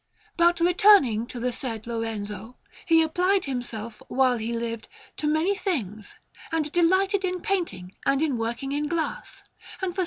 [0.35, 2.57] But returning to the said Lorenzo:
[2.87, 6.15] he applied himself, while he lived, to many things,
[6.51, 9.43] and delighted in painting and in working in glass,
[9.79, 9.99] and for S.